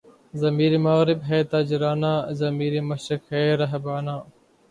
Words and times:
ضمیرِ 0.33 0.73
مغرب 0.85 1.19
ہے 1.29 1.39
تاجرانہ، 1.51 2.13
ضمیر 2.39 2.73
مشرق 2.89 3.23
ہے 3.33 3.43
راہبانہ 3.59 4.15